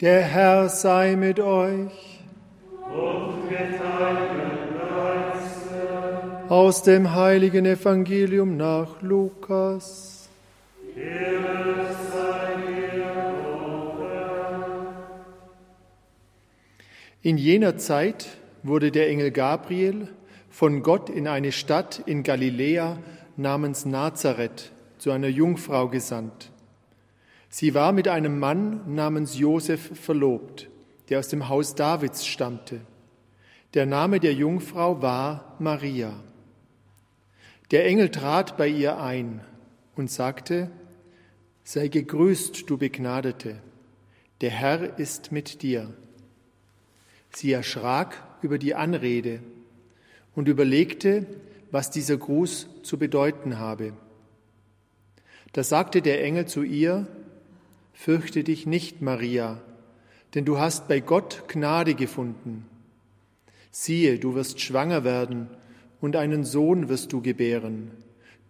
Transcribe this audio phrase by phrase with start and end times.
[0.00, 2.20] Der Herr sei mit euch.
[2.84, 4.46] Und mit deinem.
[6.48, 10.28] Aus dem heiligen Evangelium nach Lukas.
[17.22, 18.28] In jener Zeit
[18.62, 20.08] wurde der Engel Gabriel
[20.50, 22.98] von Gott in eine Stadt in Galiläa
[23.36, 26.52] namens Nazareth zu einer Jungfrau gesandt.
[27.48, 30.68] Sie war mit einem Mann namens Josef verlobt,
[31.08, 32.80] der aus dem Haus Davids stammte.
[33.74, 36.12] Der Name der Jungfrau war Maria.
[37.70, 39.40] Der Engel trat bei ihr ein
[39.96, 40.70] und sagte,
[41.64, 43.56] Sei gegrüßt, du Begnadete,
[44.40, 45.92] der Herr ist mit dir.
[47.34, 49.40] Sie erschrak über die Anrede
[50.36, 51.26] und überlegte,
[51.72, 53.94] was dieser Gruß zu bedeuten habe.
[55.52, 57.08] Da sagte der Engel zu ihr,
[57.98, 59.62] Fürchte dich nicht, Maria,
[60.34, 62.66] denn du hast bei Gott Gnade gefunden.
[63.72, 65.48] Siehe, du wirst schwanger werden
[66.02, 67.90] und einen Sohn wirst du gebären.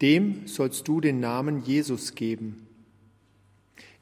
[0.03, 2.67] Dem sollst du den Namen Jesus geben.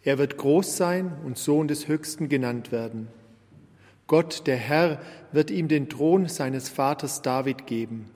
[0.03, 3.09] Er wird groß sein und Sohn des Höchsten genannt werden.
[4.07, 8.07] Gott, der Herr, wird ihm den Thron seines Vaters David geben.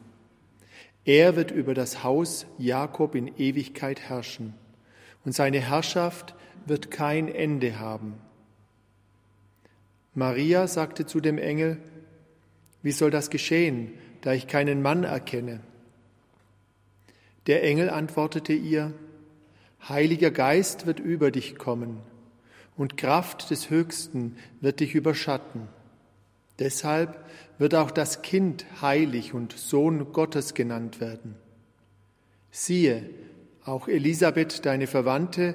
[1.05, 4.55] Er wird über das Haus Jakob in Ewigkeit herrschen,
[5.25, 6.35] und seine Herrschaft
[6.69, 8.15] wird kein Ende haben.
[10.15, 11.79] Maria sagte zu dem Engel,
[12.83, 15.61] wie soll das geschehen, da ich keinen Mann erkenne?
[17.47, 18.93] Der Engel antwortete ihr,
[19.89, 22.01] Heiliger Geist wird über dich kommen
[22.77, 25.69] und Kraft des Höchsten wird dich überschatten.
[26.59, 27.25] Deshalb
[27.59, 31.37] wird auch das Kind heilig und Sohn Gottes genannt werden.
[32.51, 33.09] Siehe,
[33.65, 35.55] auch Elisabeth, deine Verwandte,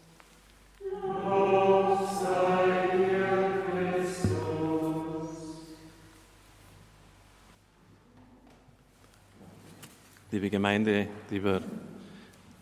[10.33, 11.61] Liebe Gemeinde, lieber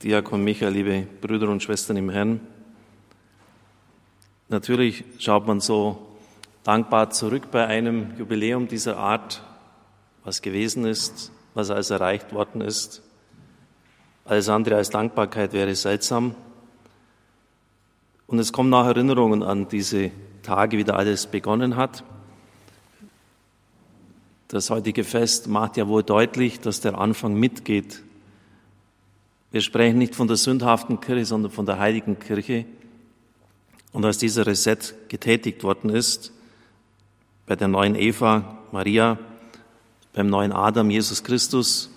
[0.01, 2.39] Diakon Michael, liebe Brüder und Schwestern im Herrn,
[4.47, 6.07] natürlich schaut man so
[6.63, 9.44] dankbar zurück bei einem Jubiläum dieser Art,
[10.23, 13.03] was gewesen ist, was alles erreicht worden ist.
[14.25, 16.35] Alles andere als Dankbarkeit wäre seltsam.
[18.29, 20.12] Und es kommen nach Erinnerungen an diese
[20.44, 22.03] Tage, wie da alles begonnen hat.
[24.50, 28.03] Das heutige Fest macht ja wohl deutlich, dass der Anfang mitgeht.
[29.50, 32.66] Wir sprechen nicht von der sündhaften Kirche, sondern von der heiligen Kirche.
[33.94, 36.31] Und als dieser Reset getätigt worden ist,
[37.47, 39.18] bei der neuen Eva, Maria,
[40.13, 41.89] beim neuen Adam, Jesus Christus,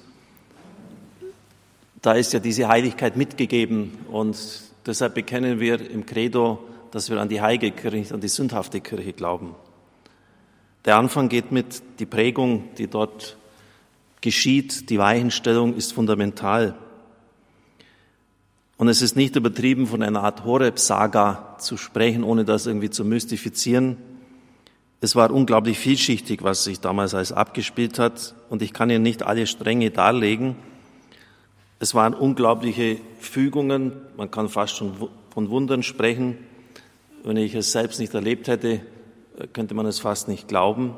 [2.00, 7.28] da ist ja diese Heiligkeit mitgegeben und deshalb bekennen wir im Credo, dass wir an
[7.28, 9.54] die heilige Kirche, an die sündhafte Kirche glauben.
[10.84, 13.37] Der Anfang geht mit, die Prägung, die dort
[14.21, 16.75] geschieht, die Weichenstellung ist fundamental.
[18.76, 23.04] Und es ist nicht übertrieben, von einer Art Horeb-Saga zu sprechen, ohne das irgendwie zu
[23.04, 23.97] mystifizieren.
[25.00, 28.34] Es war unglaublich vielschichtig, was sich damals alles abgespielt hat.
[28.50, 30.56] Und ich kann Ihnen nicht alle Stränge darlegen.
[31.82, 34.03] Es waren unglaubliche Fügungen.
[34.16, 36.38] Man kann fast schon von Wundern sprechen.
[37.25, 38.82] Wenn ich es selbst nicht erlebt hätte,
[39.53, 40.94] könnte man es fast nicht glauben.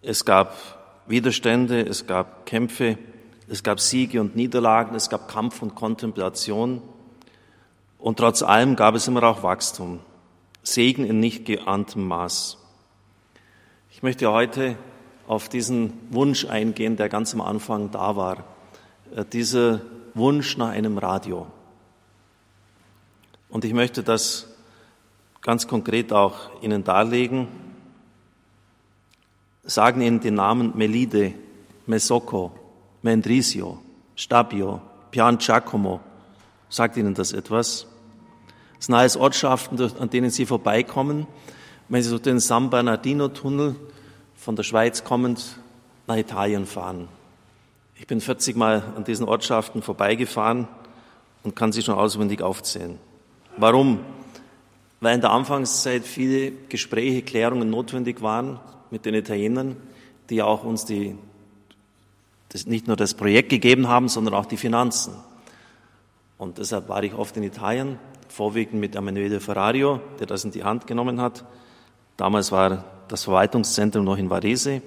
[0.00, 0.56] Es gab
[1.06, 2.96] Widerstände, es gab Kämpfe,
[3.46, 6.80] es gab Siege und Niederlagen, es gab Kampf und Kontemplation.
[7.98, 10.00] Und trotz allem gab es immer auch Wachstum.
[10.62, 12.56] Segen in nicht geahntem Maß.
[13.90, 14.76] Ich möchte heute
[15.28, 18.53] auf diesen Wunsch eingehen, der ganz am Anfang da war.
[19.14, 19.80] Äh, dieser
[20.14, 21.46] Wunsch nach einem Radio.
[23.48, 24.46] Und ich möchte das
[25.40, 27.48] ganz konkret auch Ihnen darlegen.
[29.64, 31.34] Sagen Ihnen den Namen Melide,
[31.86, 32.52] Mesocco,
[33.02, 33.78] Mendrisio,
[34.16, 34.80] Stabio,
[35.10, 36.00] Pian Giacomo.
[36.68, 37.86] Sagt Ihnen das etwas?
[38.76, 41.26] Das sind alles Ortschaften, an denen Sie vorbeikommen,
[41.88, 43.76] wenn Sie durch den San Bernardino-Tunnel
[44.34, 45.58] von der Schweiz kommend
[46.06, 47.08] nach Italien fahren.
[47.96, 50.68] Ich bin 40 Mal an diesen Ortschaften vorbeigefahren
[51.42, 52.98] und kann sie schon auswendig aufzählen.
[53.56, 54.00] Warum?
[55.04, 58.58] weil in der Anfangszeit viele Gespräche, Klärungen notwendig waren
[58.90, 59.76] mit den Italienern,
[60.30, 61.14] die auch uns die,
[62.48, 65.12] das, nicht nur das Projekt gegeben haben, sondern auch die Finanzen.
[66.38, 67.98] Und deshalb war ich oft in Italien,
[68.28, 71.44] vorwiegend mit Emanuele Ferrario, der das in die Hand genommen hat.
[72.16, 74.80] Damals war das Verwaltungszentrum noch in Varese,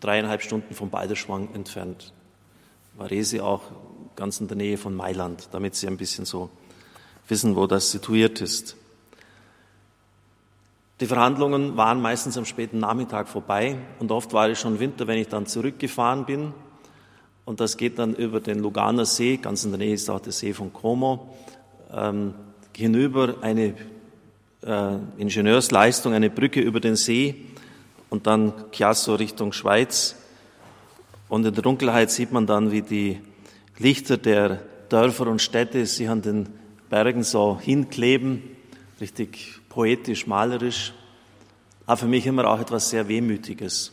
[0.00, 2.12] dreieinhalb Stunden von Balderschwang entfernt.
[2.96, 3.62] Varese auch
[4.16, 6.50] ganz in der Nähe von Mailand, damit Sie ein bisschen so
[7.28, 8.76] wissen, wo das situiert ist.
[11.00, 15.18] Die Verhandlungen waren meistens am späten Nachmittag vorbei und oft war es schon Winter, wenn
[15.18, 16.52] ich dann zurückgefahren bin.
[17.44, 20.32] Und das geht dann über den Luganer See, ganz in der Nähe ist auch der
[20.32, 21.34] See von Como,
[21.92, 22.34] ähm,
[22.76, 23.74] hinüber eine
[24.62, 27.46] äh, Ingenieursleistung, eine Brücke über den See
[28.10, 30.16] und dann Chiasso Richtung Schweiz.
[31.28, 33.20] Und in der Dunkelheit sieht man dann, wie die
[33.78, 36.48] Lichter der Dörfer und Städte sich an den
[36.88, 38.42] Bergen so hinkleben,
[39.00, 40.94] richtig poetisch, malerisch,
[41.86, 43.92] aber für mich immer auch etwas sehr Wehmütiges.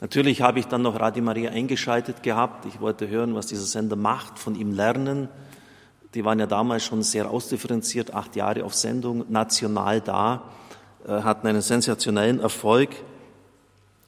[0.00, 2.66] Natürlich habe ich dann noch Radio Maria eingeschaltet gehabt.
[2.66, 5.28] Ich wollte hören, was dieser Sender macht, von ihm lernen.
[6.14, 10.42] Die waren ja damals schon sehr ausdifferenziert, acht Jahre auf Sendung, national da,
[11.06, 12.90] äh, hatten einen sensationellen Erfolg.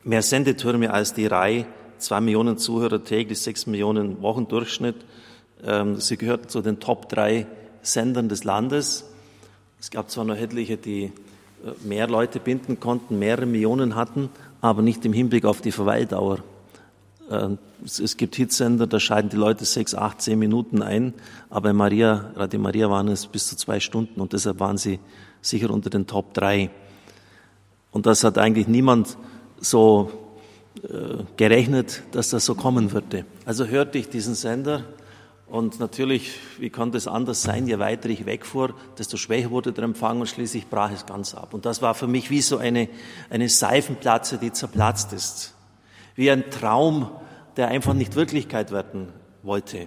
[0.06, 1.64] Mehr Sendetürme als die Reihe,
[1.96, 4.96] zwei Millionen Zuhörer täglich, sechs Millionen Wochendurchschnitt.
[5.64, 7.46] Ähm, sie gehörten zu den Top drei
[7.80, 9.06] Sendern des Landes.
[9.80, 11.10] Es gab zwar noch etliche, die äh,
[11.82, 14.28] mehr Leute binden konnten, mehrere Millionen hatten,
[14.60, 16.40] aber nicht im Hinblick auf die Verweildauer.
[17.30, 21.14] Ähm, es gibt Hitsender, da scheiden die Leute sechs, acht, zehn Minuten ein,
[21.48, 25.00] aber in Maria, Radio Maria waren es bis zu zwei Stunden und deshalb waren sie
[25.40, 26.68] sicher unter den Top drei.
[27.90, 29.16] Und das hat eigentlich niemand
[29.64, 30.10] so
[30.82, 33.24] äh, gerechnet, dass das so kommen würde.
[33.46, 34.84] Also hörte ich diesen Sender
[35.46, 39.84] und natürlich, wie konnte es anders sein, je weiter ich wegfuhr, desto schwächer wurde der
[39.84, 41.54] Empfang und schließlich brach es ganz ab.
[41.54, 42.88] Und das war für mich wie so eine,
[43.30, 45.54] eine Seifenplatze, die zerplatzt ist.
[46.16, 47.10] Wie ein Traum,
[47.56, 49.08] der einfach nicht Wirklichkeit werden
[49.42, 49.86] wollte.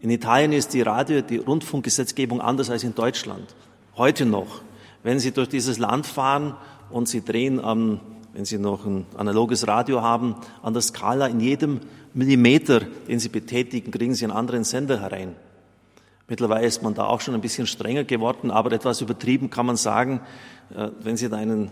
[0.00, 3.54] In Italien ist die Radio, die Rundfunkgesetzgebung anders als in Deutschland.
[3.96, 4.62] Heute noch.
[5.02, 6.56] Wenn Sie durch dieses Land fahren
[6.90, 8.00] und Sie drehen am,
[8.34, 11.80] wenn Sie noch ein analoges Radio haben, an der Skala in jedem
[12.14, 15.36] Millimeter, den Sie betätigen, kriegen Sie einen anderen Sender herein.
[16.26, 19.76] Mittlerweile ist man da auch schon ein bisschen strenger geworden, aber etwas übertrieben kann man
[19.76, 20.20] sagen,
[20.74, 21.70] äh, wenn Sie da einen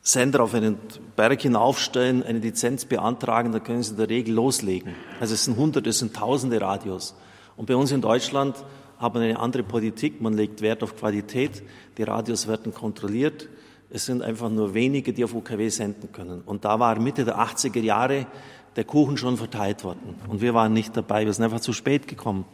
[0.00, 0.78] Sender auf einen
[1.16, 4.94] Berg hinaufstellen, eine Lizenz beantragen, dann können Sie in der Regel loslegen.
[5.18, 7.16] Also es sind hunderte, es sind tausende Radios.
[7.56, 8.54] Und bei uns in Deutschland
[8.98, 10.20] haben wir eine andere Politik.
[10.20, 11.64] Man legt Wert auf Qualität.
[11.98, 13.48] Die Radios werden kontrolliert.
[13.94, 16.42] Es sind einfach nur wenige, die auf UKW senden können.
[16.44, 18.26] Und da war Mitte der 80er Jahre
[18.74, 20.16] der Kuchen schon verteilt worden.
[20.26, 21.24] Und wir waren nicht dabei.
[21.24, 22.44] Wir sind einfach zu spät gekommen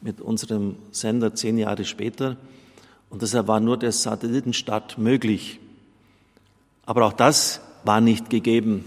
[0.00, 2.36] mit unserem Sender zehn Jahre später.
[3.10, 5.58] Und deshalb war nur der Satellitenstart möglich.
[6.86, 8.84] Aber auch das war nicht gegeben,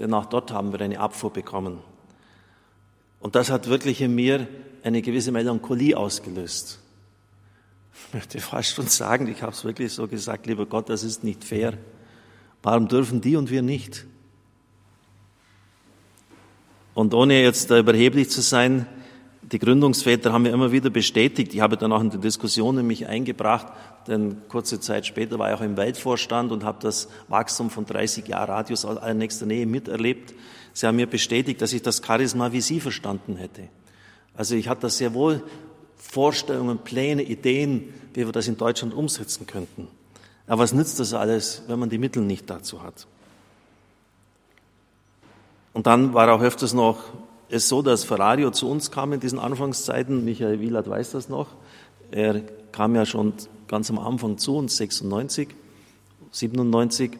[0.00, 1.78] denn auch dort haben wir eine Abfuhr bekommen.
[3.20, 4.46] Und das hat wirklich in mir
[4.82, 6.78] eine gewisse Melancholie ausgelöst.
[8.06, 11.24] Ich möchte fast schon sagen, ich habe es wirklich so gesagt, lieber Gott, das ist
[11.24, 11.74] nicht fair.
[12.62, 14.06] Warum dürfen die und wir nicht?
[16.94, 18.86] Und ohne jetzt überheblich zu sein,
[19.42, 23.06] die Gründungsväter haben mir immer wieder bestätigt, ich habe dann auch in die Diskussionen mich
[23.06, 23.68] eingebracht,
[24.06, 28.26] denn kurze Zeit später war ich auch im Weltvorstand und habe das Wachstum von 30
[28.26, 30.34] Jahren Radios aus nächster Nähe miterlebt.
[30.72, 33.68] Sie haben mir bestätigt, dass ich das Charisma wie Sie verstanden hätte.
[34.34, 35.42] Also ich hatte sehr wohl
[35.98, 39.88] Vorstellungen, Pläne, Ideen, wie wir das in Deutschland umsetzen könnten.
[40.46, 43.06] Aber was nützt das alles, wenn man die Mittel nicht dazu hat?
[45.74, 46.98] Und dann war auch öfters noch
[47.50, 50.24] es so, dass Ferrario zu uns kam in diesen Anfangszeiten.
[50.24, 51.48] Michael Wielert weiß das noch.
[52.10, 53.34] Er kam ja schon
[53.68, 55.48] ganz am Anfang zu uns, 96,
[56.30, 57.12] 97,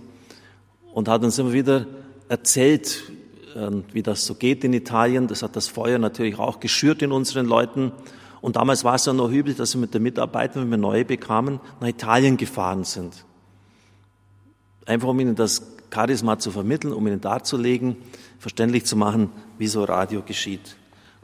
[0.93, 1.87] und hat uns immer wieder
[2.29, 3.11] erzählt,
[3.55, 5.29] ähm, wie das so geht in Italien.
[5.29, 7.93] Das hat das Feuer natürlich auch geschürt in unseren Leuten.
[8.41, 11.05] Und damals war es ja noch üblich, dass wir mit den Mitarbeitern, wenn wir neue
[11.05, 13.25] bekamen, nach Italien gefahren sind.
[14.87, 17.97] Einfach um ihnen das Charisma zu vermitteln, um ihnen darzulegen,
[18.39, 20.77] verständlich zu machen, wie so Radio geschieht.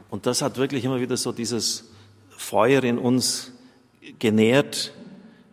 [0.09, 1.85] Und das hat wirklich immer wieder so dieses
[2.29, 3.51] Feuer in uns
[4.19, 4.93] genährt,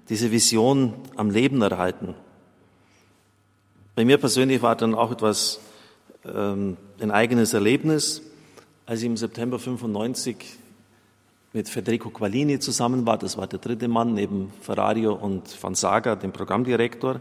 [0.08, 2.14] diese Vision am Leben erhalten.
[3.94, 5.60] Bei mir persönlich war dann auch etwas
[6.24, 8.22] ähm, ein eigenes Erlebnis,
[8.86, 10.36] als ich im September 95
[11.52, 13.18] mit Federico Qualini zusammen war.
[13.18, 17.20] Das war der dritte Mann neben Ferrario und Fansaga, dem Programmdirektor.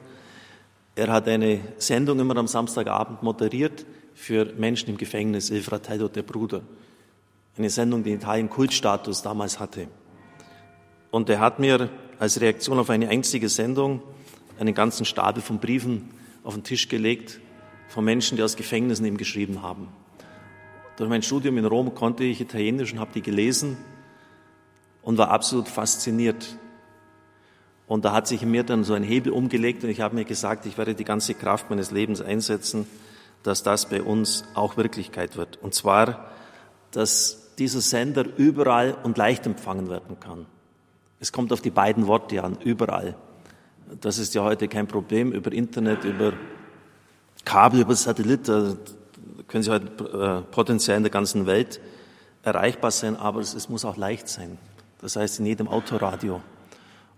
[0.96, 6.24] Er hat eine Sendung immer am Samstagabend moderiert für Menschen im Gefängnis, Il Fratello der
[6.24, 6.62] Bruder.
[7.58, 9.88] Eine Sendung, die in Italien Kultstatus damals hatte.
[11.12, 14.02] Und er hat mir als Reaktion auf eine einzige Sendung
[14.60, 16.10] einen ganzen Stapel von Briefen
[16.44, 17.40] auf den Tisch gelegt
[17.90, 19.90] von Menschen, die aus Gefängnissen ihm geschrieben haben.
[20.96, 23.78] Durch mein Studium in Rom konnte ich Italienisch und habe die gelesen
[25.02, 26.58] und war absolut fasziniert.
[27.88, 30.26] Und da hat sich in mir dann so ein Hebel umgelegt und ich habe mir
[30.26, 32.88] gesagt, ich werde die ganze Kraft meines Lebens einsetzen,
[33.44, 35.58] dass das bei uns auch Wirklichkeit wird.
[35.62, 36.32] Und zwar,
[36.92, 40.46] dass dieser Sender überall und leicht empfangen werden kann.
[41.20, 43.16] Es kommt auf die beiden Worte an, überall.
[44.00, 46.34] Das ist ja heute kein Problem über Internet, über
[47.44, 48.48] Kabel, über Satellit.
[48.48, 48.76] Da
[49.48, 51.82] können Sie heute äh, potenziell in der ganzen Welt
[52.44, 54.58] erreichbar sein, aber es, es muss auch leicht sein.
[55.02, 56.42] Das heißt in jedem Autoradio.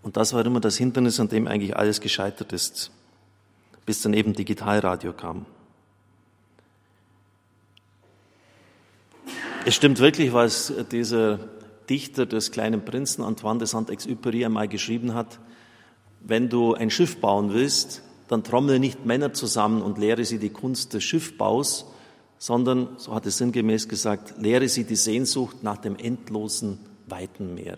[0.02, 2.92] Und das war immer das Hindernis, an dem eigentlich alles gescheitert ist,
[3.86, 5.46] bis dann eben Digitalradio kam.
[9.66, 11.40] Es stimmt wirklich, was dieser
[11.90, 15.40] Dichter des kleinen Prinzen Antoine de Saint-Exupéry einmal geschrieben hat.
[16.20, 20.50] Wenn du ein Schiff bauen willst, dann trommle nicht Männer zusammen und lehre sie die
[20.50, 21.86] Kunst des Schiffbaus,
[22.38, 26.80] sondern, so hat es sinngemäß gesagt, lehre sie die Sehnsucht nach dem endlosen
[27.14, 27.78] weiten Meer.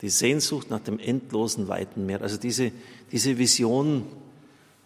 [0.00, 2.22] Die Sehnsucht nach dem endlosen weiten Meer.
[2.22, 2.72] Also diese,
[3.12, 4.06] diese Vision,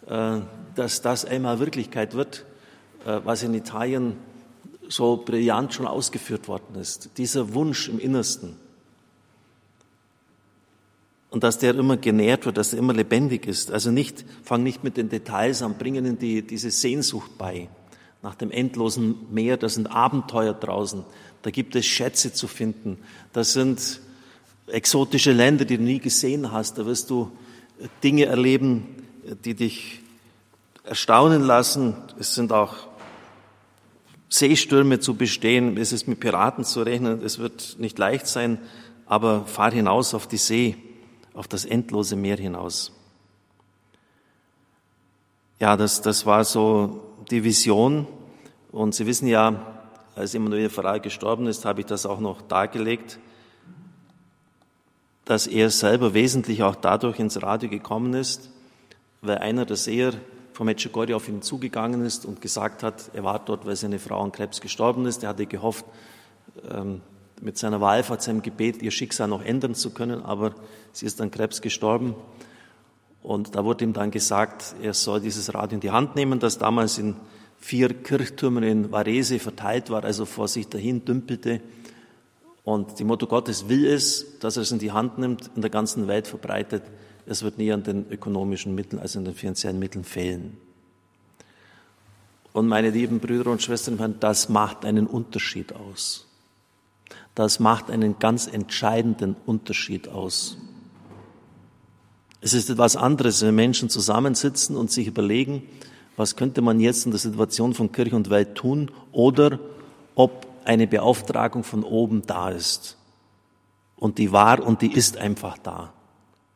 [0.07, 0.39] äh,
[0.75, 2.45] dass das einmal Wirklichkeit wird,
[3.05, 4.17] äh, was in Italien
[4.89, 7.11] so brillant schon ausgeführt worden ist.
[7.17, 8.57] Dieser Wunsch im Innersten.
[11.29, 13.71] Und dass der immer genährt wird, dass er immer lebendig ist.
[13.71, 17.69] Also nicht, fang nicht mit den Details an, bringen die, diese Sehnsucht bei.
[18.21, 21.03] Nach dem endlosen Meer, da sind Abenteuer draußen.
[21.41, 22.97] Da gibt es Schätze zu finden.
[23.33, 23.99] Das sind
[24.67, 26.77] exotische Länder, die du nie gesehen hast.
[26.77, 27.31] Da wirst du
[28.03, 28.87] Dinge erleben,
[29.43, 30.01] die dich
[30.83, 31.95] erstaunen lassen.
[32.19, 32.75] Es sind auch
[34.29, 38.59] Seestürme zu bestehen, es ist mit Piraten zu rechnen, es wird nicht leicht sein,
[39.05, 40.77] aber fahr hinaus auf die See,
[41.33, 42.93] auf das endlose Meer hinaus.
[45.59, 48.07] Ja, das, das war so die Vision.
[48.71, 49.83] Und Sie wissen ja,
[50.15, 53.19] als Emanuel Farrar gestorben ist, habe ich das auch noch dargelegt,
[55.25, 58.49] dass er selber wesentlich auch dadurch ins Radio gekommen ist,
[59.21, 60.13] weil einer der Seher
[60.53, 64.21] vom Medjugorje auf ihn zugegangen ist und gesagt hat, er war dort, weil seine Frau
[64.21, 65.23] an Krebs gestorben ist.
[65.23, 65.85] Er hatte gehofft,
[66.69, 67.01] ähm,
[67.41, 70.53] mit seiner Wallfahrt, seinem Gebet ihr Schicksal noch ändern zu können, aber
[70.91, 72.15] sie ist an Krebs gestorben.
[73.23, 76.57] Und da wurde ihm dann gesagt, er soll dieses Radio in die Hand nehmen, das
[76.57, 77.15] damals in
[77.59, 81.61] vier Kirchtürmen in Varese verteilt war, also vor sich dahin dümpelte.
[82.63, 85.69] Und die Motto Gottes will es, dass er es in die Hand nimmt, in der
[85.69, 86.83] ganzen Welt verbreitet
[87.25, 90.57] es wird nie an den ökonomischen Mitteln, also an den finanziellen Mitteln fehlen.
[92.53, 96.27] Und meine lieben Brüder und Schwestern, das macht einen Unterschied aus.
[97.33, 100.57] Das macht einen ganz entscheidenden Unterschied aus.
[102.41, 105.63] Es ist etwas anderes, wenn Menschen zusammensitzen und sich überlegen,
[106.17, 109.59] was könnte man jetzt in der Situation von Kirche und Welt tun oder
[110.15, 112.97] ob eine Beauftragung von oben da ist.
[113.95, 115.93] Und die war und die ist einfach da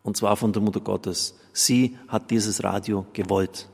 [0.05, 1.35] und zwar von der Mutter Gottes.
[1.51, 3.67] Sie hat dieses Radio gewollt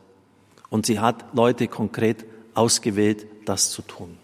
[0.70, 4.18] und sie hat Leute konkret ausgewählt, das zu tun.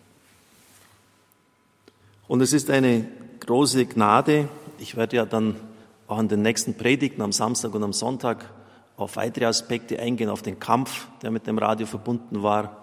[2.29, 3.08] Und es ist eine
[3.41, 4.48] große Gnade.
[4.79, 5.58] Ich werde ja dann
[6.08, 8.50] auch in den nächsten Predigten am Samstag und am Sonntag
[8.96, 12.82] auf weitere Aspekte eingehen, auf den Kampf, der mit dem Radio verbunden war,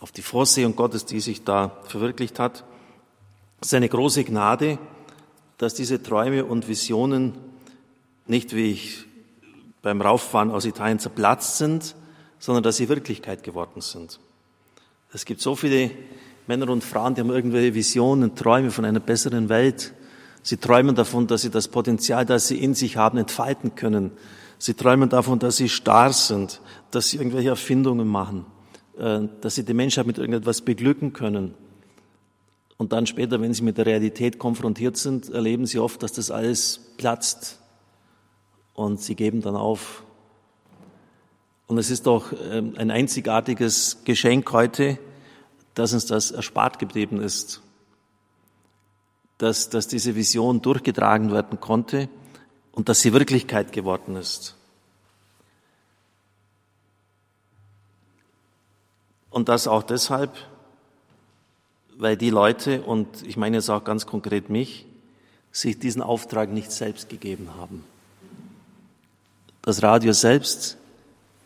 [0.00, 2.64] auf die Vorsehung Gottes, die sich da verwirklicht hat.
[3.60, 4.78] Es ist eine große Gnade,
[5.58, 7.34] dass diese Träume und Visionen
[8.26, 9.04] nicht wie ich
[9.82, 11.96] beim Rauffahren aus Italien zerplatzt sind,
[12.38, 14.20] sondern dass sie Wirklichkeit geworden sind.
[15.12, 15.90] Es gibt so viele
[16.46, 19.92] Männer und Frauen, die haben irgendwelche Visionen, Träume von einer besseren Welt.
[20.42, 24.12] Sie träumen davon, dass sie das Potenzial, das sie in sich haben, entfalten können.
[24.58, 28.44] Sie träumen davon, dass sie starr sind, dass sie irgendwelche Erfindungen machen,
[28.98, 31.54] äh, dass sie die Menschheit mit irgendetwas beglücken können.
[32.76, 36.30] Und dann später, wenn sie mit der Realität konfrontiert sind, erleben sie oft, dass das
[36.30, 37.60] alles platzt,
[38.74, 40.02] und sie geben dann auf.
[41.66, 44.98] Und es ist doch ähm, ein einzigartiges Geschenk heute,
[45.74, 47.61] dass uns das erspart geblieben ist,
[49.42, 52.08] dass, dass diese Vision durchgetragen werden konnte
[52.70, 54.54] und dass sie Wirklichkeit geworden ist.
[59.30, 60.30] Und das auch deshalb,
[61.96, 64.86] weil die Leute, und ich meine jetzt auch ganz konkret mich,
[65.50, 67.82] sich diesen Auftrag nicht selbst gegeben haben.
[69.62, 70.76] Das Radio selbst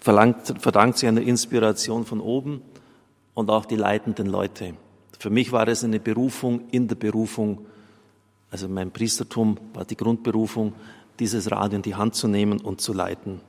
[0.01, 2.61] verlangt, verdankt sich einer Inspiration von oben
[3.33, 4.75] und auch die leitenden Leute.
[5.19, 7.65] Für mich war es eine Berufung in der Berufung,
[8.51, 10.73] also mein Priestertum war die Grundberufung,
[11.19, 13.41] dieses Radio in die Hand zu nehmen und zu leiten.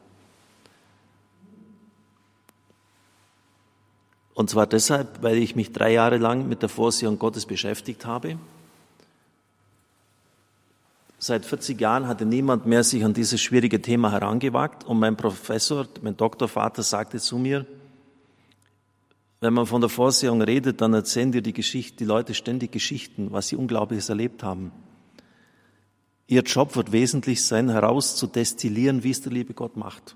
[4.33, 8.37] Und zwar deshalb, weil ich mich drei Jahre lang mit der Vorsehung Gottes beschäftigt habe.
[11.17, 15.87] Seit 40 Jahren hatte niemand mehr sich an dieses schwierige Thema herangewagt und mein Professor,
[16.03, 17.65] mein Doktorvater sagte zu mir,
[19.39, 23.31] wenn man von der Vorsehung redet, dann erzählen dir die Geschichte, die Leute ständig Geschichten,
[23.31, 24.71] was sie Unglaubliches erlebt haben.
[26.27, 30.15] Ihr Job wird wesentlich sein, herauszudestillieren, wie es der liebe Gott macht.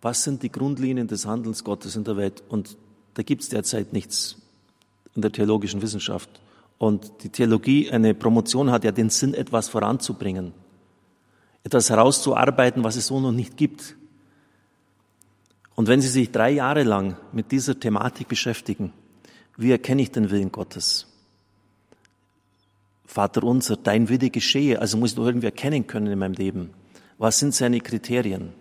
[0.00, 2.44] Was sind die Grundlinien des Handelns Gottes in der Welt?
[2.48, 2.76] Und
[3.14, 4.36] da gibt es derzeit nichts
[5.16, 6.30] in der theologischen Wissenschaft.
[6.78, 10.52] Und die Theologie, eine Promotion hat ja den Sinn, etwas voranzubringen,
[11.64, 13.96] etwas herauszuarbeiten, was es so noch nicht gibt.
[15.74, 18.92] Und wenn Sie sich drei Jahre lang mit dieser Thematik beschäftigen,
[19.56, 21.08] wie erkenne ich den Willen Gottes?
[23.08, 26.70] Vater unser, dein Wille geschehe, also muss ich doch irgendwie erkennen können in meinem Leben.
[27.16, 28.52] Was sind seine Kriterien?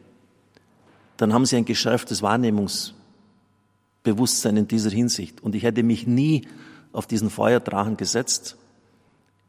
[1.18, 5.42] dann haben sie ein geschärftes Wahrnehmungsbewusstsein in dieser Hinsicht.
[5.42, 6.48] Und ich hätte mich nie
[6.94, 8.56] auf diesen Feuerdrachen gesetzt,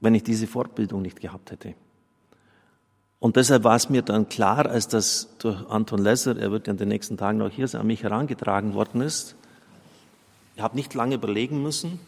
[0.00, 1.74] wenn ich diese Fortbildung nicht gehabt hätte.
[3.20, 6.72] Und deshalb war es mir dann klar, als das durch Anton Lesser, er wird ja
[6.72, 9.34] in den nächsten Tagen noch hier sein, an mich herangetragen worden ist,
[10.54, 12.00] ich habe nicht lange überlegen müssen,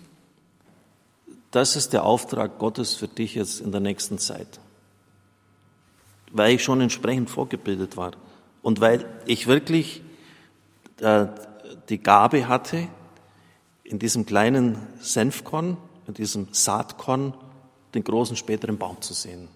[1.51, 4.61] das ist der Auftrag Gottes für dich jetzt in der nächsten Zeit.
[6.33, 8.13] Weil ich schon entsprechend vorgebildet war.
[8.63, 10.03] Und weil ich wirklich
[11.01, 11.27] äh,
[11.89, 12.87] die Gabe hatte,
[13.83, 15.77] in diesem kleinen Senfkorn,
[16.07, 17.35] in diesem Saatkorn,
[17.95, 19.49] den großen späteren Baum zu sehen.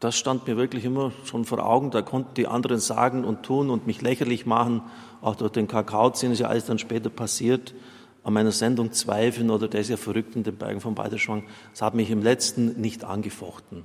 [0.00, 1.90] Das stand mir wirklich immer schon vor Augen.
[1.90, 4.82] Da konnten die anderen sagen und tun und mich lächerlich machen.
[5.20, 7.74] Auch durch den Kakao ziehen ist ja alles dann später passiert.
[8.22, 11.44] An meiner Sendung zweifeln oder der ist ja verrückt in den Bergen von Balderschwang.
[11.70, 13.84] Das hat mich im letzten nicht angefochten.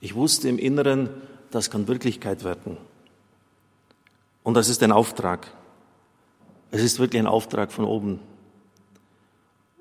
[0.00, 1.08] Ich wusste im Inneren,
[1.50, 2.76] das kann Wirklichkeit werden.
[4.42, 5.52] Und das ist ein Auftrag.
[6.70, 8.20] Es ist wirklich ein Auftrag von oben.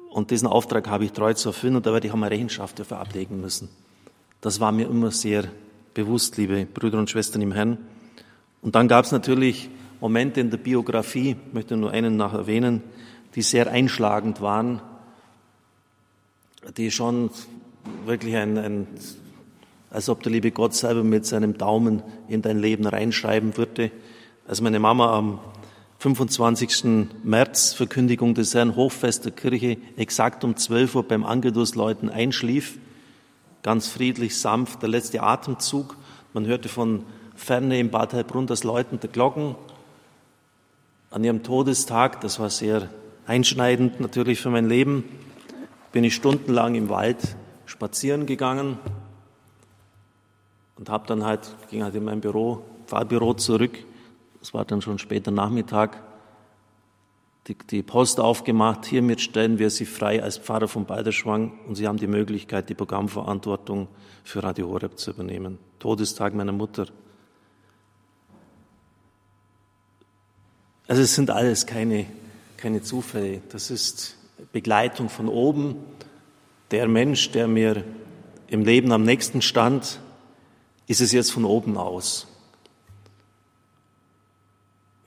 [0.09, 2.79] Und diesen Auftrag habe ich treu zu erfüllen und da werde ich auch mal Rechenschaft
[2.79, 3.69] dafür ablegen müssen.
[4.39, 5.45] Das war mir immer sehr
[5.93, 7.77] bewusst, liebe Brüder und Schwestern im Herrn.
[8.61, 9.69] Und dann gab es natürlich
[9.99, 12.81] Momente in der Biografie, ich möchte nur einen nach erwähnen,
[13.35, 14.81] die sehr einschlagend waren,
[16.77, 17.29] die schon
[18.05, 18.87] wirklich ein, ein
[19.91, 23.91] als ob der liebe Gott selber mit seinem Daumen in dein Leben reinschreiben würde.
[24.47, 25.39] Als meine Mama am
[25.99, 27.07] 25.
[27.23, 32.77] März Verkündigung des Herrn Hochfest der Kirche exakt um 12 Uhr beim Angelusläuten einschlief,
[33.63, 35.95] ganz friedlich, sanft, der letzte Atemzug.
[36.33, 37.03] Man hörte von
[37.35, 39.55] ferne im Bad Heilbrunn das Läuten der Glocken.
[41.09, 42.89] An ihrem Todestag, das war sehr
[43.25, 45.03] einschneidend natürlich für mein Leben,
[45.91, 47.35] bin ich stundenlang im Wald
[47.65, 48.77] spazieren gegangen
[50.77, 53.79] und habe dann halt, ging halt in mein Büro, Pfarrbüro zurück
[54.45, 56.03] es war dann schon später Nachmittag,
[57.47, 58.85] die, die Post aufgemacht.
[58.85, 62.75] Hiermit stellen wir Sie frei als Pfarrer von Balderschwang und Sie haben die Möglichkeit, die
[62.75, 63.87] Programmverantwortung
[64.23, 65.57] für Radio Horeb zu übernehmen.
[65.79, 66.85] Todestag meiner Mutter.
[70.87, 72.05] Also es sind alles keine,
[72.57, 73.41] keine Zufälle.
[73.49, 74.17] Das ist
[74.51, 75.75] Begleitung von oben.
[76.71, 77.83] Der Mensch, der mir
[78.47, 79.99] im Leben am nächsten stand,
[80.87, 82.27] ist es jetzt von oben aus.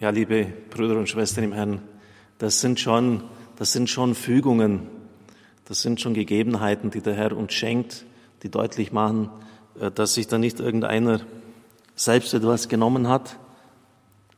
[0.00, 1.82] Ja, liebe Brüder und Schwestern im Herrn,
[2.38, 3.24] das sind schon,
[3.56, 4.86] das sind schon Fügungen,
[5.64, 8.04] das sind schon Gegebenheiten, die der Herr uns schenkt,
[8.42, 9.28] die deutlich machen,
[9.80, 11.20] äh, dass sich da nicht irgendeiner
[11.96, 13.36] selbst etwas genommen hat,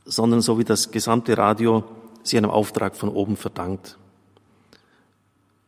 [0.07, 1.85] sondern so wie das gesamte Radio
[2.23, 3.97] sie einem Auftrag von oben verdankt.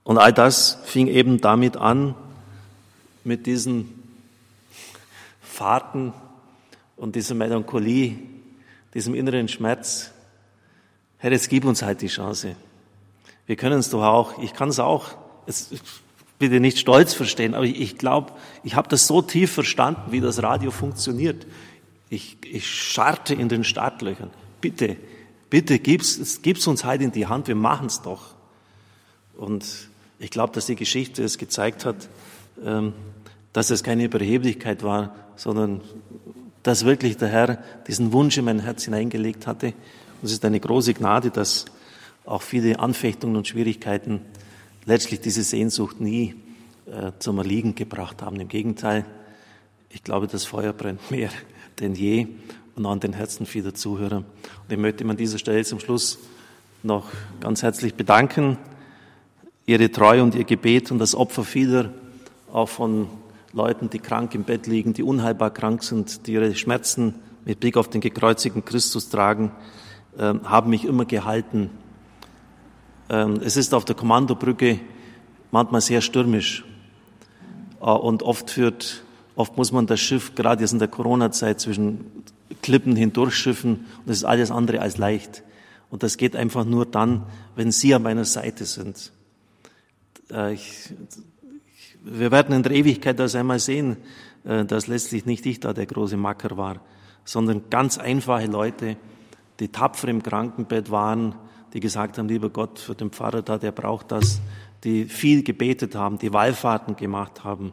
[0.04, 2.14] Und all das fing eben damit an,
[3.24, 4.02] mit diesen
[5.40, 6.12] Fahrten
[6.96, 8.18] und dieser Melancholie,
[8.94, 10.10] diesem inneren Schmerz,
[11.18, 12.56] Herr, jetzt gib uns halt die Chance.
[13.46, 15.10] Wir können es doch auch, ich kann es auch,
[16.38, 18.32] bitte nicht stolz verstehen, aber ich, ich glaube,
[18.64, 21.46] ich habe das so tief verstanden, wie das Radio funktioniert.
[22.10, 24.30] Ich, ich scharte in den Startlöchern.
[24.60, 24.96] Bitte,
[25.52, 28.34] bitte gib's, gib's uns halt in die Hand, wir machen es doch.
[29.36, 32.08] Und ich glaube, dass die Geschichte es gezeigt hat,
[32.64, 32.94] ähm,
[33.52, 35.82] dass es keine Überheblichkeit war, sondern
[36.62, 39.66] dass wirklich der Herr diesen Wunsch in mein Herz hineingelegt hatte.
[39.66, 41.66] Und es ist eine große Gnade, dass
[42.24, 44.22] auch viele Anfechtungen und Schwierigkeiten
[44.86, 46.34] letztlich diese Sehnsucht nie
[46.86, 48.40] äh, zum Erliegen gebracht haben.
[48.40, 49.04] Im Gegenteil,
[49.90, 51.28] ich glaube, das Feuer brennt mehr
[51.78, 52.28] denn je
[52.74, 54.18] und an den Herzen vieler Zuhörer.
[54.18, 54.26] Und
[54.70, 56.18] ich möchte an dieser Stelle zum Schluss
[56.82, 57.06] noch
[57.40, 58.58] ganz herzlich bedanken.
[59.66, 61.90] Ihre Treue und Ihr Gebet und das Opfer vieler,
[62.52, 63.08] auch von
[63.52, 67.76] Leuten, die krank im Bett liegen, die unheilbar krank sind, die ihre Schmerzen mit Blick
[67.76, 69.52] auf den gekreuzigten Christus tragen,
[70.16, 71.70] äh, haben mich immer gehalten.
[73.10, 74.80] Ähm, es ist auf der Kommandobrücke
[75.50, 76.64] manchmal sehr stürmisch
[77.80, 79.02] äh, und oft führt,
[79.36, 82.24] oft muss man das Schiff gerade jetzt in der Corona-Zeit zwischen
[82.60, 85.42] Klippen hindurchschiffen und es ist alles andere als leicht.
[85.90, 89.12] Und das geht einfach nur dann, wenn Sie an meiner Seite sind.
[90.30, 90.92] Äh, ich,
[92.02, 93.96] wir werden in der Ewigkeit das einmal sehen,
[94.44, 96.80] äh, dass letztlich nicht ich da der große Macker war,
[97.24, 98.96] sondern ganz einfache Leute,
[99.60, 101.34] die tapfer im Krankenbett waren,
[101.72, 104.40] die gesagt haben, lieber Gott, für den Pfarrer da, der braucht das,
[104.84, 107.72] die viel gebetet haben, die Wallfahrten gemacht haben,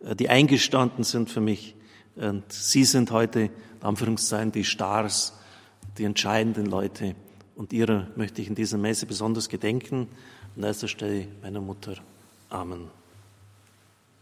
[0.00, 1.74] äh, die eingestanden sind für mich.
[2.16, 3.50] Und sie sind heute,
[3.82, 5.34] Anführungszeichen, die Stars,
[5.98, 7.14] die entscheidenden Leute.
[7.56, 10.08] Und ihrer möchte ich in dieser Messe besonders gedenken.
[10.56, 11.94] An erster Stelle meiner Mutter.
[12.48, 12.99] Amen.